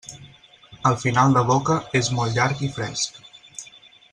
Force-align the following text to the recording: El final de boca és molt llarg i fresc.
El 0.91 0.95
final 1.01 1.35
de 1.35 1.43
boca 1.49 1.75
és 2.01 2.09
molt 2.21 2.35
llarg 2.41 2.65
i 2.69 2.71
fresc. 2.79 3.21